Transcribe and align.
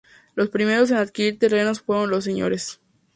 Los 0.33 0.49
primeros 0.49 0.89
en 0.89 0.97
adquirir 0.97 1.37
terrenos 1.37 1.81
fueron 1.81 2.09
los 2.09 2.23
Sres. 2.23 2.79